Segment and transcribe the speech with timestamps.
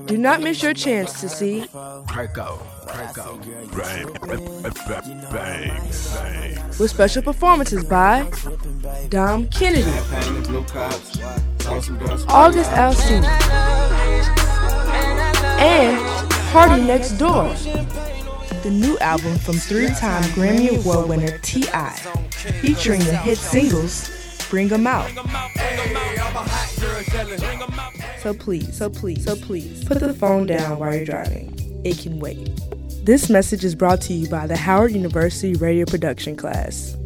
[0.00, 1.64] Do not miss your chance to see
[2.12, 2.56] Franco,
[2.86, 3.38] Franco,
[3.76, 5.72] bang, bang, bang.
[6.78, 8.26] with special performances by
[9.10, 9.90] Dom Kennedy,
[12.28, 13.28] August Alsina,
[15.60, 15.98] and
[16.52, 18.62] PartyNextDoor.
[18.62, 21.90] The new album from three-time Grammy Award winner T.I.,
[22.62, 24.08] featuring the hit singles
[24.48, 25.10] Bring 'em Out.
[28.22, 31.52] So please, so please, so please, put the phone down while you're driving.
[31.84, 32.50] It can wait.
[33.04, 36.96] This message is brought to you by the Howard University Radio Production class.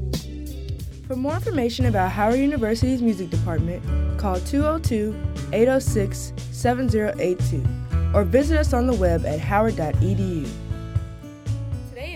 [1.06, 3.82] For more information about Howard University's music department,
[4.18, 5.16] call 202
[5.54, 7.64] 806 7082
[8.12, 10.46] or visit us on the web at howard.edu.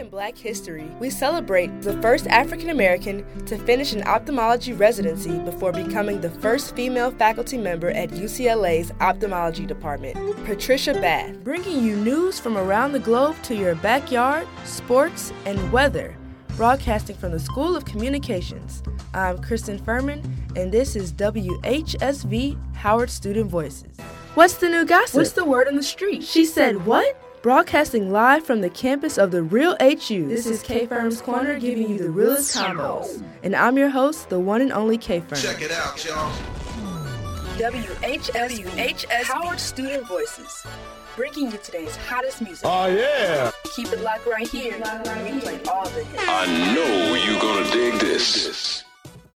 [0.01, 5.39] Today in Black History, we celebrate the first African American to finish an ophthalmology residency
[5.41, 11.97] before becoming the first female faculty member at UCLA's ophthalmology department, Patricia Bath, bringing you
[11.97, 16.17] news from around the globe to your backyard, sports, and weather.
[16.57, 20.23] Broadcasting from the School of Communications, I'm Kristen Furman,
[20.57, 23.99] and this is WHSV Howard Student Voices.
[24.35, 25.17] What's the new gossip?
[25.17, 26.23] What's the word on the street?
[26.23, 27.21] She said, What?
[27.43, 30.29] Broadcasting live from the campus of the Real HU.
[30.29, 33.24] This is K Firm's Corner giving you the realest combos.
[33.43, 35.38] And I'm your host, the one and only K Firm.
[35.38, 36.30] Check it out, y'all.
[37.57, 40.66] WHSV Howard Student Voices.
[41.16, 42.66] Bringing you today's hottest music.
[42.66, 43.51] Oh yeah.
[43.74, 44.77] Keep it locked right here.
[44.77, 46.23] We play all the hits.
[46.27, 48.60] I know you're gonna dig this.